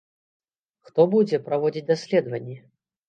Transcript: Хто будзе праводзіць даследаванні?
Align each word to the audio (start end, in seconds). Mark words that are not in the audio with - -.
Хто 0.87 1.05
будзе 1.13 1.41
праводзіць 1.49 1.87
даследаванні? 1.93 2.57